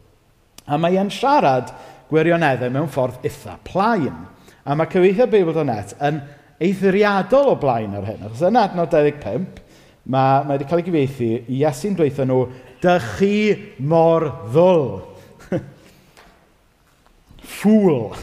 [0.68, 1.72] A mae e'n siarad
[2.10, 4.26] gwirioneddau mewn ffordd eitha plaen.
[4.64, 6.20] A mae cyfeithiau Beibl.net yn
[6.62, 8.24] eithriadol o blaen ar hyn.
[8.26, 9.60] Achos yn adnod 25,
[10.08, 12.40] mae, mae wedi cael ei gyfeithi i Iesu'n dweithio nhw,
[12.82, 13.34] dych chi
[13.84, 14.98] mor ddwl.
[17.58, 18.18] Ffwl.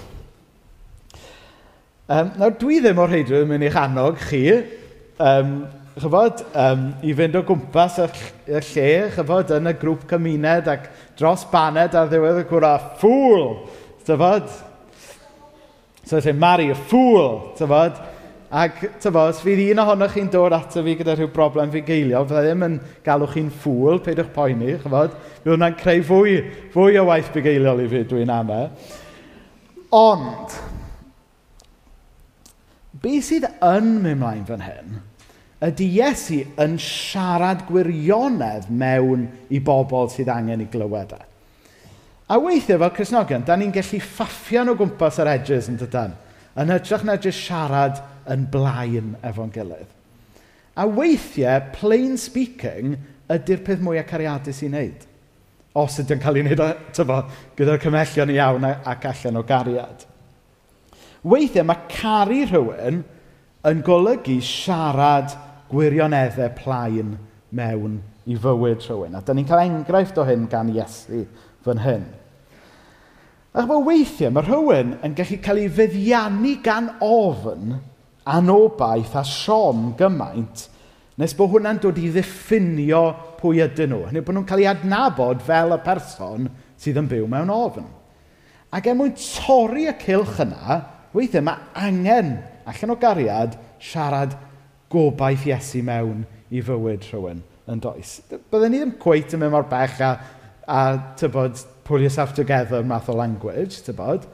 [2.06, 4.44] Um, nawr, dwi ddim o'r heidrwydd yn mynd i'ch annog chi
[5.18, 5.56] um,
[5.96, 8.08] chyfod, um, i fynd o gwmpas y,
[8.52, 13.46] y lle, chyfod, yn y grŵp cymuned ac dros baned ar ddiwedd y cwra, ffwl,
[14.08, 14.50] tyfod?
[16.04, 18.04] So, lle Mari, y ffwl, tyfod?
[18.56, 22.26] Ac, tyfod, os fydd un ohonoch chi'n dod ato fi gyda rhyw broblem fi geilio,
[22.28, 22.78] fydda ddim yn
[23.08, 25.16] galw chi'n ffwl, peidwch poeni, chyfod?
[25.40, 26.38] Fydd hwnna'n creu fwy,
[26.76, 28.62] fwy o waith bugeiliol i fi, dwi'n ama.
[28.68, 29.02] E.
[29.96, 30.60] Ond,
[33.00, 35.04] be sydd yn mynd mlaen fan hyn
[35.64, 41.22] ydy Iesu yn siarad gwirionedd mewn i bobl sydd angen i glywed e.
[42.26, 46.16] A weithiau fel Cresnogion, da ni'n gallu ffaffian o gwmpas yr edges yn dydan,
[46.58, 48.02] yn hytrach na jyst siarad
[48.34, 49.92] yn blaen efo'n gilydd.
[50.76, 52.98] A weithiau, plain speaking
[53.32, 55.06] ydy'r peth mwyaf cariadus i wneud.
[55.78, 56.64] Os ydy'n cael ei wneud
[56.98, 57.22] tyfo,
[57.56, 60.04] gyda'r cymellion iawn ac allan o gariad.
[61.26, 63.04] Weithiau, mae caru rhywun
[63.66, 65.34] yn golygu siarad
[65.72, 67.16] gwirioneddau plaen
[67.56, 67.98] mewn
[68.30, 69.18] i fywyd rhywun.
[69.18, 71.24] A da ni'n cael enghraifft o hyn gan Iesu
[71.66, 72.06] fan hyn.
[73.56, 77.76] A chybod weithiau, mae rhywun yn gallu cael ei feddiannu gan ofn
[78.26, 80.66] anobaith a siom gymaint
[81.22, 83.04] nes bod hwnna'n dod i ddiffinio
[83.40, 84.02] pwy ydyn nhw.
[84.10, 86.50] Hynny bod nhw'n cael ei adnabod fel y person
[86.82, 87.88] sydd yn byw mewn ofn.
[88.76, 90.82] Ac er mwyn torri y cilch yna,
[91.16, 94.36] weithiau mae angen allan o gariad, siarad
[94.92, 98.20] gobaith Iesu mewn i fywyd rhywun yn does.
[98.30, 100.12] Byddwn ni ddim cweit yn mynd mor bech a,
[100.68, 100.82] a
[101.20, 104.28] tybod, pull yourself together math o language, tybod.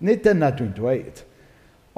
[0.00, 1.24] Nid dyna dwi'n dweud.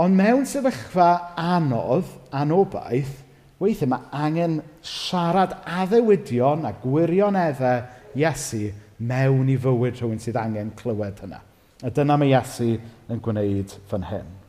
[0.02, 3.20] Ond mewn sefyllfa anodd, anobaith,
[3.62, 7.84] weithiau mae angen siarad addewidion a gwirioneddau
[8.18, 11.40] Iesu mewn i fywyd rhywun sydd angen clywed hynna.
[11.82, 12.74] A dyna mae Iesu
[13.10, 14.41] yn gwneud fan hyn.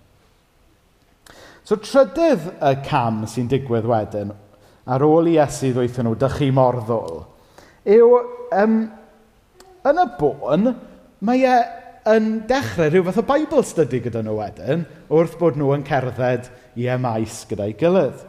[1.63, 4.34] So trydydd y cam sy'n digwydd wedyn,
[4.84, 7.21] ar ôl i Iesu ddweithio nhw, dych chi morddol,
[7.88, 8.10] yw,
[8.60, 8.82] um,
[9.88, 10.73] yn y bôn,
[11.23, 11.56] mae e
[12.12, 16.52] yn dechrau rhyw fath o Bible study gyda nhw wedyn, wrth bod nhw yn cerdded
[16.76, 18.28] i emais gyda'i gilydd.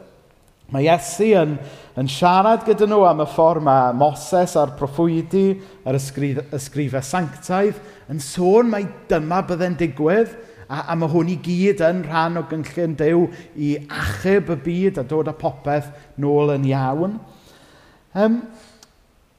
[0.70, 1.59] Mae Iesu yn,
[1.99, 5.49] yn siarad gyda nhw am y ffordd mae Moses a'r proffwydi
[5.83, 7.83] a'r ysgrif, ysgrifau sanctaidd
[8.14, 12.44] yn sôn mai dyma byddai'n digwydd, A, a mae hwn i gyd yn rhan o
[12.48, 13.27] gynllun dew
[13.61, 17.18] i achub y byd a dod â popeth nôl yn iawn.
[18.14, 18.38] Um,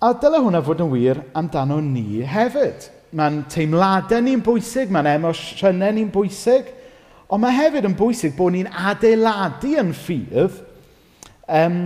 [0.04, 2.90] a dyle hwnna fod yn wir amdano ni hefyd.
[3.16, 6.68] Mae'n teimladau ni'n bwysig, mae'n emosiynau ni'n bwysig,
[7.32, 10.60] ond mae hefyd yn bwysig bod ni'n adeiladu yn ffydd
[11.48, 11.80] um,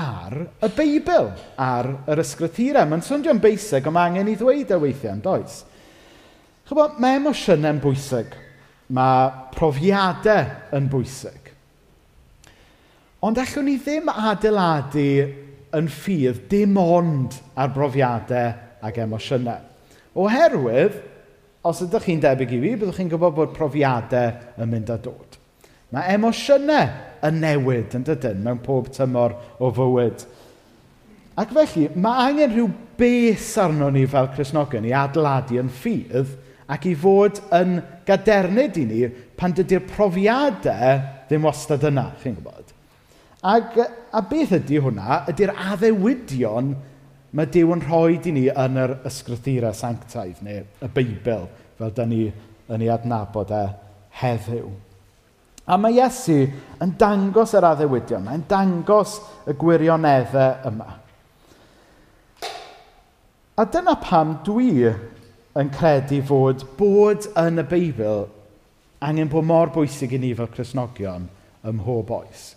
[0.00, 2.88] ar y Beibl, ar yr ysgrythurau.
[2.88, 5.60] Mae'n swnio'n bwysig, ond mae angen i ddweud e y weithiau, yn does?
[6.66, 8.34] Chybod, mae emosiynau'n bwysig
[8.94, 11.50] Mae profiadau yn bwysig.
[13.26, 15.08] Ond allwn ni ddim adeiladu
[15.76, 18.52] yn ffydd dim ond ar brofiadau
[18.86, 19.64] ac emosiynau.
[20.16, 21.00] Oherwydd,
[21.66, 25.36] os ydych chi'n debyg i fi, byddwch chi'n gwybod bod profiadau yn mynd a dod.
[25.94, 26.86] Mae emosiynau
[27.26, 30.22] yn newid yn dydyn mewn pob tymor o fywyd.
[31.36, 36.36] Ac felly, mae angen rhyw bes arno ni fel Cresnogion i adeiladu yn ffydd
[36.72, 39.02] ac i fod yn gadernid i ni
[39.38, 40.98] pan dydy'r profiadau
[41.28, 42.74] ddim wastad yna, chi'n gwybod.
[43.46, 43.78] Ac,
[44.10, 45.22] a beth ydy hwnna?
[45.30, 46.74] Ydy'r addewidion
[47.36, 52.06] mae Dyw yn rhoi i ni yn yr ysgrythurau sanctaidd, neu y Beibl, fel da
[52.08, 52.24] ni
[52.72, 53.62] yn ei adnabod e
[54.22, 54.70] heddiw.
[55.66, 56.44] A mae Iesu
[56.82, 60.88] yn dangos yr addewidion yma, yn dangos y gwirioneddau yma.
[63.56, 64.86] A dyna pam dwi
[65.56, 68.26] yn credu fod bod yn y Beibl
[69.06, 71.28] angen bod mor bwysig i ni fel Cresnogion
[71.66, 72.52] ym mhob oes.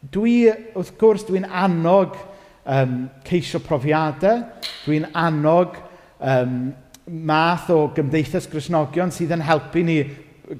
[0.00, 2.16] Dwi, wrth gwrs, dwi'n annog
[2.64, 4.44] um, ceisio profiadau,
[4.86, 5.76] dwi'n annog
[6.18, 6.72] um,
[7.10, 9.98] math o gymdeithas Grisnogion sydd yn helpu ni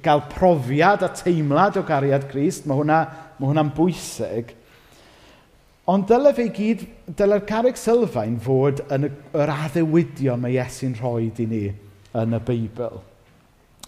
[0.02, 2.66] gael profiad a teimlad o gariad Crist.
[2.66, 4.54] Mae hwnna'n hwnna, ma hwnna bwysig.
[5.90, 6.82] Ond dylai fe gyd,
[7.18, 11.64] dylai'r carreg sylfaen fod yn y, yr addewidion mae Iesu'n rhoi i ni
[12.20, 13.00] yn y Beibl.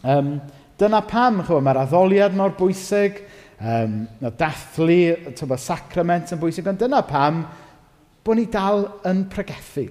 [0.02, 0.32] Um,
[0.80, 3.20] dyna pam, chwa, mae'r addoliad mor bwysig,
[3.60, 4.98] um, y dathlu,
[5.38, 7.44] tyfa, sacrament yn bwysig, ond dyna pam
[8.26, 9.86] bod ni dal yn pregethu.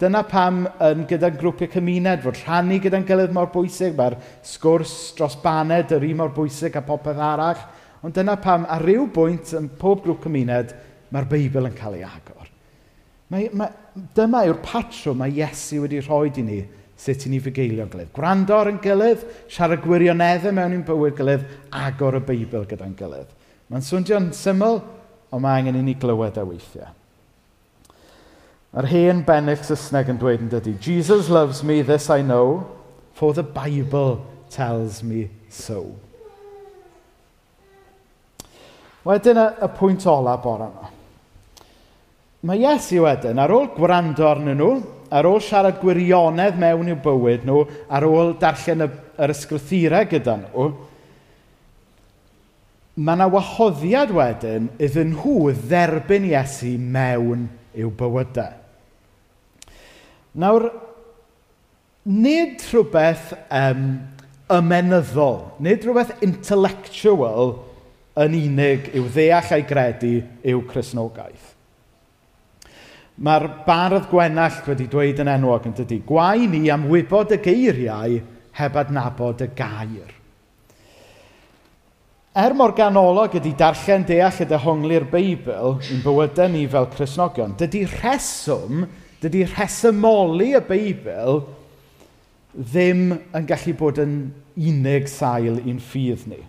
[0.00, 5.40] Dyna pam yn gyda'n grwpiau cymuned, fod rhannu gyda'n gilydd mor bwysig, mae'r sgwrs dros
[5.40, 7.64] baned yr un mor bwysig a popeth arall,
[8.04, 10.76] ond dyna pam ar ryw bwynt yn pob grŵp cymuned,
[11.10, 12.50] mae'r Beibl yn cael ei agor.
[13.30, 13.70] Mae, mae,
[14.16, 16.60] dyma yw'r patrwm mae Iesu wedi rhoi i ni
[17.00, 18.12] sut i ni fugeilio'n gilydd.
[18.12, 23.30] Gwrando ar gilydd, siarad gwirioneddau mewn i'n bywyd gilydd, agor y Beibl gyda'n gilydd.
[23.70, 24.82] Mae'n swndio'n syml,
[25.30, 26.92] ond mae angen i ni glywed e weithiau.
[28.80, 32.66] Yr hen bennych Saesneg yn dweud yn dydy, Jesus loves me, this I know,
[33.14, 34.20] for the Bible
[34.50, 35.86] tells me so.
[39.06, 40.90] Wedyn y, y pwynt ola bore yma.
[42.40, 44.70] Mae Iesu wedyn, ar ôl gwrando arnyn nhw,
[45.12, 48.88] ar ôl siarad gwirionedd mewn i'w bywyd nhw, ar ôl darllen y,
[49.20, 50.68] yr ysgrythurau gyda nhw,
[53.00, 57.44] mae yna wahoddiad wedyn iddyn nhw dderbyn Iesu mewn
[57.76, 58.56] i'w bywydau.
[60.40, 60.70] Nawr,
[62.08, 63.86] nid rhywbeth um,
[64.48, 67.58] ymenyddol, nid rhywbeth intellectual
[68.20, 71.49] yn unig yw ddeall a'i gredu yw Cresnogaeth.
[73.20, 78.16] Mae'r bardd Gwenall wedi dweud yn enwog yn dydy, Gwai ni am wybod y geiriau
[78.56, 80.14] heb adnabod y gair.
[82.40, 87.82] Er mor ganolog ydy darllen deall y dehongli'r Beibl yn bywydau ni fel Cresnogion, dydy
[87.90, 88.86] rheswm,
[89.20, 91.42] dydy rhesymoli y Beibl
[92.54, 94.14] ddim yn gallu bod yn
[94.56, 96.40] unig sail i'n ffydd ni.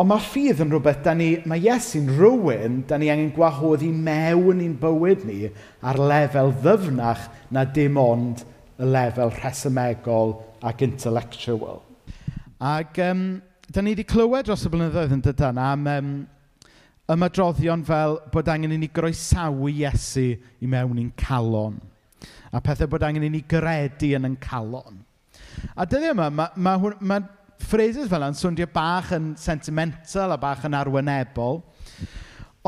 [0.00, 4.62] Ond mae ffydd yn rhywbeth, da ni, mae Iesu'n rhywun, da ni angen gwahoddi mewn
[4.64, 5.50] i'n bywyd ni
[5.84, 8.40] ar lefel ddyfnach na dim ond
[8.80, 11.82] y lefel rhesymegol ac intellectual.
[12.64, 13.24] Ac um,
[13.68, 16.14] da ni wedi clywed dros y blynyddoedd yn dydyn am um,
[17.12, 21.76] ymadroddion fel bod angen i ni groesawu Iesu i mewn i'n calon.
[22.56, 25.04] A pethau bod angen i ni gredu yn yn calon.
[25.76, 27.20] A dyddiau yma, mae ma, ma, ma, ma
[27.66, 31.62] phrases fel yna'n swndio bach yn sentimental a bach yn arwynebol.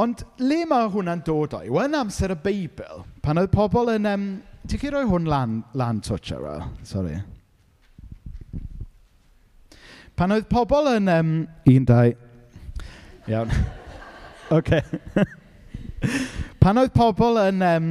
[0.02, 1.60] Ond le mae hwnna'n dod o?
[1.68, 4.08] Yw yn amser y Beibl, pan oedd pobl yn...
[4.08, 6.44] Um, Ti'n chi roi hwn lan, lan twtch ar?
[6.46, 7.16] E, Sorry.
[10.16, 11.10] Pan oedd pobl yn...
[11.10, 11.32] Um,
[11.66, 12.12] un, dau.
[13.26, 13.50] Iawn.
[14.56, 14.70] OK.
[16.62, 17.90] pan oedd pobl yn um,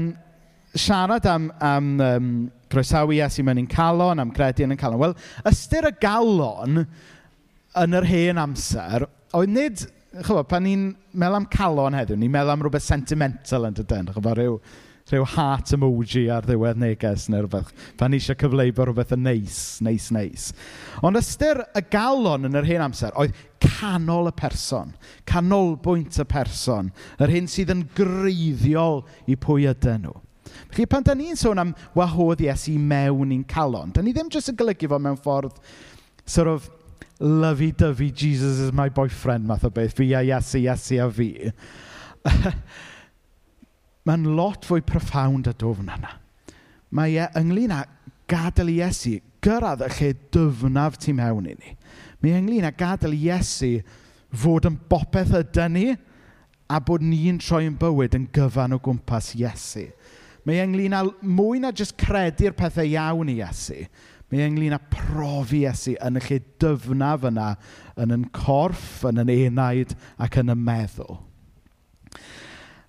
[0.72, 2.32] siarad am, am um,
[2.72, 5.02] Croesawu Iesu mewn i'n calon, am credu yn y calon.
[5.02, 5.18] Wel,
[5.52, 6.86] ystyr y galon
[7.82, 9.08] yn yr hen amser,
[9.38, 9.84] oedd nid,
[10.20, 14.40] chybod, pan ni'n meddwl am calon heddiw, ni'n meddwl am rhywbeth sentimental yn dydyn, chybod,
[14.40, 14.58] rhyw,
[15.12, 19.60] rhyw heart emoji ar ddiwedd neges neu rhywbeth, pan ni eisiau cyfleu rhywbeth yn neis,
[19.84, 20.50] neis, neis.
[21.04, 24.96] Ond ystyr y galon yn yr hen amser oedd canol y person,
[25.30, 30.20] canolbwynt y person, yr hyn sydd yn greiddiol i pwy ydyn nhw.
[30.72, 34.54] Felly, pan da ni'n sôn am wahodd Iesu mewn i'n calon, da ni ddim jyst
[34.54, 35.58] yn golygu fo mewn ffordd
[36.26, 36.70] sort of
[37.22, 41.52] lovey-dovey, Jesus is my boyfriend math o beth, fi a Iesu, Iesu a fi.
[44.10, 46.16] Mae'n lot fwy profound a dofn yna.
[46.92, 47.84] Mae e ynglyn â
[48.32, 51.76] gadael Iesu, gyrraedd y lle dyfnaf tu mewn i ni.
[52.22, 53.76] Mae e ynglyn â gadael Iesu
[54.32, 55.86] fod yn bopeth ydy ni
[56.72, 59.90] a bod ni'n troi yn bywyd yn gyfan o gwmpas Iesu.
[60.48, 63.84] Mae e ynglyn â mwy na jyst credu'r pethau iawn i Iesu.
[64.32, 67.52] Mae e ynglyn â profi Iesu yn y lle dyfnaf yna,
[68.02, 71.20] yn yn corff, yn yn enaid ac yn y meddwl.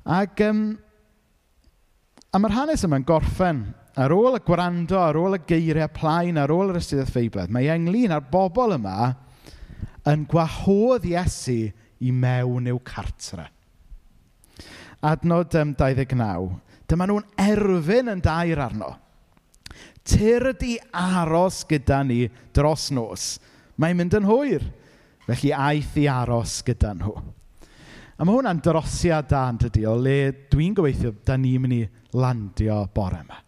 [0.03, 0.65] Ac, um,
[2.33, 3.67] a mae'r hanes yma'n gorffen
[4.01, 7.69] ar ôl y gwrando, ar ôl y geiriau plaen, ar ôl yr ystydd ffeibledd, mae
[7.69, 9.13] e ynglyn â'r bobl yma
[10.09, 11.69] yn gwahodd Iesu
[12.03, 13.51] i mewn i'w cartre.
[15.03, 16.72] Adnod um, 29.
[16.93, 18.91] Dyma nhw'n erfyn yn dair arno.
[20.05, 23.39] Tyr ydi aros gyda ni dros nos.
[23.81, 24.67] Mae'n mynd yn hwyr.
[25.25, 27.15] Felly aeth i aros gyda nhw.
[28.21, 30.19] A mae hwnna'n drosiad da yn dydi o le
[30.53, 33.41] dwi'n gobeithio da ni'n mynd i landio bore yma.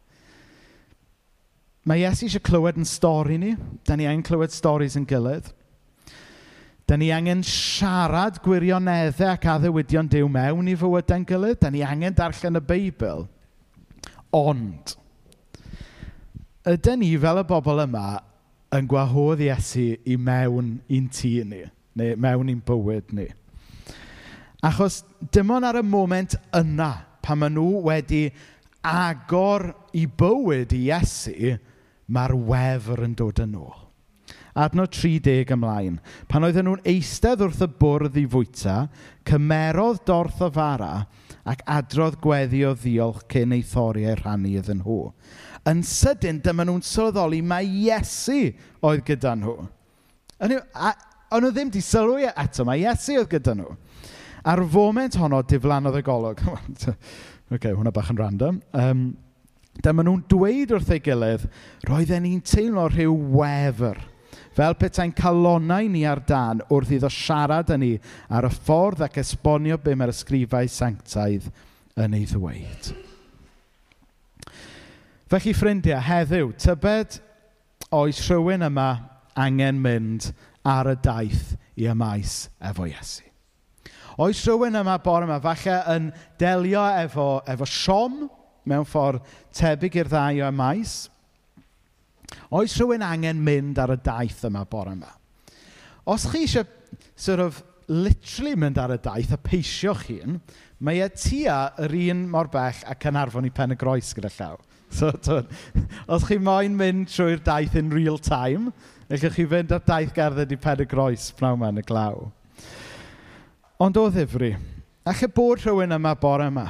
[1.85, 3.53] Mae Iesu eisiau clywed yn stori ni.
[3.85, 5.53] Da ni angen clywed storis yn gilydd.
[6.89, 11.61] Da ni angen siarad gwirioneddau ac addewidion Dyw mewn i fywydau'n gilydd.
[11.61, 13.27] Da ni angen darllen y Beibl.
[14.35, 14.97] Ond,
[16.67, 18.07] ydyn ni fel y bobl yma
[18.75, 21.61] yn gwahodd Iesu i mewn i'n tŷ ni,
[21.95, 23.29] neu mewn i'n bywyd ni?
[24.65, 26.91] Achos dim ond ar y moment yna,
[27.23, 28.25] pan maen nhw wedi
[28.85, 31.55] agor i bywyd i Iesu,
[32.11, 33.84] mae'r wefr yn dod yn ôl
[34.55, 35.99] adnod 30 ymlaen.
[36.31, 38.77] Pan oedden nhw'n eistedd wrth y bwrdd i fwyta,
[39.27, 40.93] cymerodd dorth o fara
[41.51, 45.01] ac adrodd gweddi o ddiolch cyn ei thoriau rhannu iddyn nhw.
[45.69, 48.53] Yn sydyn, dyma nhw'n sylweddoli mae Iesu
[48.85, 49.57] oedd gyda nhw.
[50.45, 53.75] Ond nhw ddim di sylwi eto, mae Iesu oedd gyda nhw.
[54.45, 56.41] Ar foment honno, diflannodd y golwg.
[56.53, 56.95] Oce,
[57.55, 58.63] okay, hwnna bach yn random.
[58.77, 59.07] Um,
[59.83, 61.49] Dyma nhw'n dweud wrth ei gilydd,
[61.89, 63.99] roedden ni'n teimlo rhyw wefr
[64.55, 67.95] Fel petai'n calonau ni ar dan wrth iddo siarad â ni
[68.31, 71.49] ar y ffordd ac esbonio be mae'r ysgrifau sanctaidd
[72.05, 72.93] yn ei ddweud.
[75.33, 77.19] Felly, ffrindiau, heddiw, tybed
[77.95, 78.89] oes rhywun yma
[79.35, 80.31] angen mynd
[80.63, 83.25] ar y daith i ymais efo Iesu.
[84.23, 88.29] Oes rhywun yma bore yma falle yn delio efo, efo siom
[88.71, 90.95] mewn ffordd tebyg i'r ddau o ymais,
[92.55, 95.11] Oes rhywun angen mynd ar y daith yma bore yma?
[96.07, 96.67] Os chi eisiau
[97.17, 100.39] sort of literally mynd ar y daith a peisio chi'n,
[100.85, 104.57] mae e tua yr un mor bell â Caernarfon i Pen y Groes gyda llaw.
[104.95, 105.49] So, tibod,
[106.07, 108.71] os chi moyn mynd trwy'r daith in real time,
[109.05, 112.23] Ellwch chi fynd ar daith gerdded i Pen y Groes pnawn ma yn y glaw.
[113.85, 114.55] Ond o ddifri,
[115.05, 116.65] allai bod rhywun yma bore yma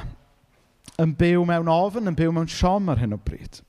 [0.99, 3.61] yn byw mewn ofn, yn byw mewn siom ar hyn o bryd.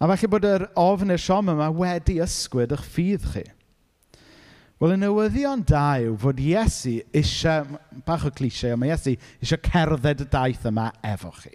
[0.00, 3.42] A falle bod yr ofn i'r siom yma wedi ysgwyd eich ffydd chi.
[4.80, 10.22] Wel, y newyddion da yw fod Iesu eisiau, bach o clisiau, mae Iesu eisiau cerdded
[10.24, 11.52] y daith yma efo chi.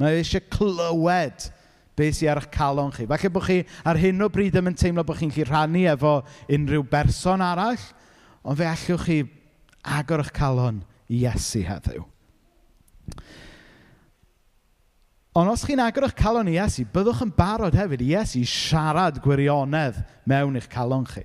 [0.00, 1.50] Mae eisiau clywed
[2.00, 3.04] beth sy ar eich calon chi.
[3.10, 6.14] Falle bod chi ar hyn o bryd ddim yn teimlo bod chi'n gallu rhannu efo
[6.48, 7.84] unrhyw berson arall,
[8.40, 9.20] ond fe allwch chi
[10.00, 10.80] agor eich calon
[11.12, 12.08] i Iesu heddiw.
[15.32, 19.16] Ond os chi'n agor eich calon i Iesu, byddwch yn barod hefyd i Iesu siarad
[19.24, 21.22] gwirionedd mewn eich calon chi.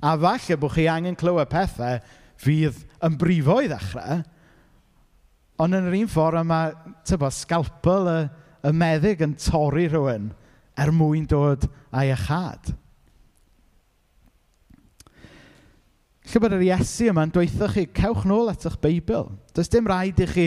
[0.00, 1.98] A falle bod chi angen clywed pethau
[2.40, 4.22] fydd yn brifo i ddechrau,
[5.60, 6.60] ond yn yr un ffordd yma,
[7.04, 8.16] tybo, scalpel y,
[8.64, 10.32] y meddyg yn torri rhywun
[10.80, 12.72] er mwyn dod a'i achad.
[16.34, 19.28] chibod, yr Iesu yma'n dweithio chi, cewch nôl at eich Beibl.
[19.54, 20.46] Does dim rhaid i chi,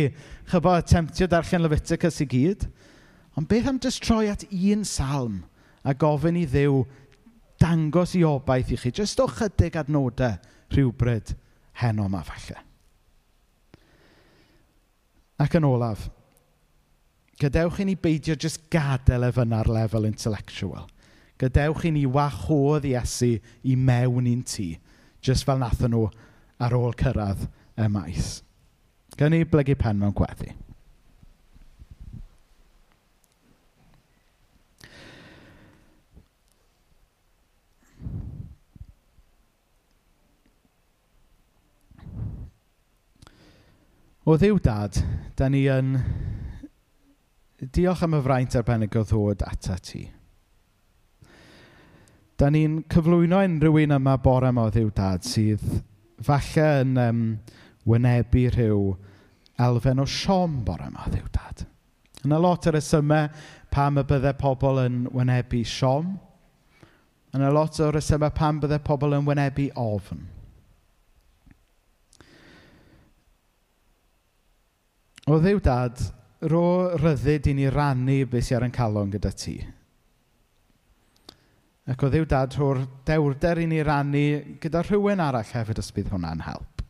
[0.52, 2.66] chybod, attemptio darllen Leviticus i gyd.
[3.40, 5.46] Ond beth am jyst troi at un salm
[5.88, 6.82] a gofyn i ddew
[7.62, 10.36] dangos i obaith i chi, jyst o chydig adnodau
[10.76, 11.32] rhywbryd
[11.80, 12.60] heno yma falle.
[15.40, 16.10] Ac yn olaf,
[17.40, 20.90] gadewch i ni beidio jyst gadael ef yna'r lefel intellectual.
[21.40, 24.68] Gadewch i ni wachodd Iesu i mewn i'n tŷ
[25.28, 26.06] Jyst fel nathon nhw
[26.64, 28.38] ar ôl cyrraedd y maes.
[29.20, 30.54] Gawn ni blygu pen mewn gweddi.
[44.28, 44.98] O ddiw dad,
[45.40, 45.94] da ni yn
[47.76, 50.02] diolch am y fraint arbennig o ddod ata ti.
[52.38, 55.64] Dan ni'n cyflwyno unrhyw un yma bore yma o ddiw Dad sydd
[56.26, 57.24] falle yn um,
[57.90, 58.84] wynebu rhyw
[59.68, 61.66] elfen o siom bore yma o ddiw Dad.
[62.26, 63.30] Yna lot o resymau
[63.74, 66.16] pam y byddai pobl yn wynebu siom.
[67.38, 70.26] Yna lot o resymau pam byddai pobl yn wynebu ofn.
[75.28, 76.00] O ddiw dad,
[76.48, 79.58] ro ryddid i ni rannu beth sy'n ar yn calon gyda ti.
[81.88, 86.10] Ac o Dduw dad rhoi'r dewrder i ni rannu gyda rhywun arall hefyd os bydd
[86.12, 86.84] hwnna'n help.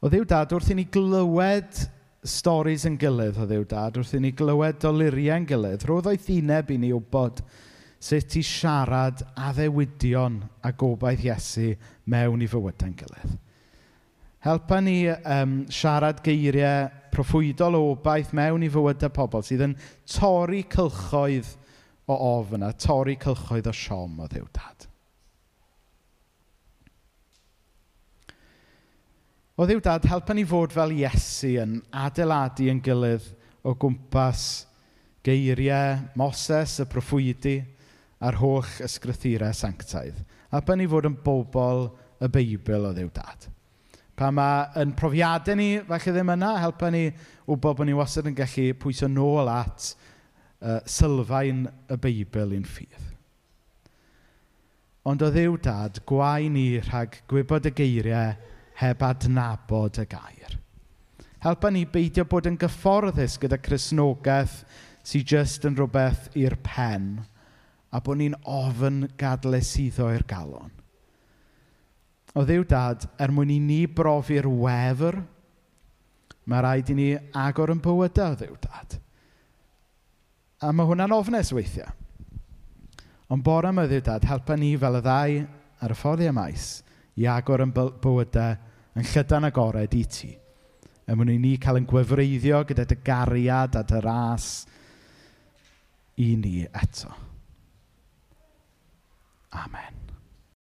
[0.00, 1.82] O Dduw dad wrth i ni glywed
[2.26, 6.20] storys yn gilydd o Dduw dad, wrth i ni glywed doluriau yn gilydd, roedd o'i
[6.20, 7.44] dhineb i ni wybod
[8.06, 11.74] sut i siarad addewidion a gobaith Iesu
[12.12, 13.36] mewn i fywydau'n gilydd.
[14.46, 20.64] Helpa ni um, siarad geiriau proffwydol o obaith mewn i fywydau pobl sydd yn torri
[20.72, 21.52] cylchoedd
[22.06, 24.86] o ofn a torri cylchoedd o siom oedd i'w dad.
[29.56, 33.26] Oedd i'w dad helpa ni fod fel Iesu yn adeiladu yn gilydd
[33.66, 34.66] o gwmpas
[35.26, 37.56] geiriau Moses, y proffwydi,
[38.22, 40.18] a'r holl ysgrythurau sanctaidd.
[40.52, 41.88] Helpa ni fod yn bobl
[42.22, 43.48] y Beibl oedd i'w dad.
[44.16, 47.08] Pa mae yn profiadau ni, falle ddim yna, helpa ni
[47.48, 49.90] wybod bod ni wastad yn gallu pwyso nôl at
[50.60, 53.12] yy, sylfaen y Beibl i'n ffydd.
[55.06, 58.32] Ond o ddiw dad, gwai ni rhag gwybod y geiriau
[58.80, 60.56] heb adnabod y gair.
[61.44, 64.64] Helpa ni beidio bod yn gyfforddus gyda chrysnogaeth
[65.06, 67.20] sydd jyst yn rhywbeth i'r pen
[67.94, 70.72] a bod ni'n ofyn gadlesiddo i'r galon.
[72.36, 75.22] O ddiw dad, er mwyn i ni brofi'r wefr,
[76.50, 77.06] mae rhaid i ni
[77.46, 78.98] agor yn bywydau o ddiw dad.
[80.64, 81.90] A ma' hwnna'n ofnus weithiau.
[83.28, 85.36] Ond bore 'ma dduw dad, helpa ni fel y ddau
[85.82, 86.66] ar y ffordd i Emmaus
[87.16, 88.56] i agor ein by- bywydau
[88.96, 90.30] yn llydan agored i ti
[91.06, 94.46] er mwyn i ni cael ein gwefreiddio gyda dy gariad a dy ras
[96.18, 97.12] i ni eto.
[99.52, 100.05] Amen.